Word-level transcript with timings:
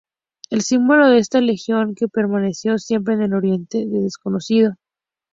El 0.49 0.63
símbolo 0.63 1.09
de 1.09 1.19
esta 1.19 1.41
legión 1.41 1.93
que 1.93 2.07
permaneció 2.07 2.79
siempre 2.79 3.13
en 3.13 3.21
el 3.21 3.35
Oriente 3.35 3.83
es 3.83 3.91
desconocido. 3.91 4.73